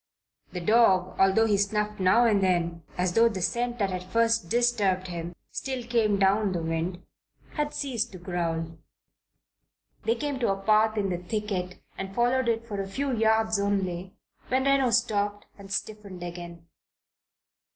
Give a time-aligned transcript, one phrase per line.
[0.51, 4.49] The dog, although he snuffed now and then as though the scent that had first
[4.49, 7.03] disturbed him still came down the wind,
[7.51, 8.79] had ceased to growl.
[10.05, 13.59] They came to a path in the thicket and followed it for a few yards
[13.59, 14.15] only,
[14.47, 16.65] when Reno stopped and stiffened again.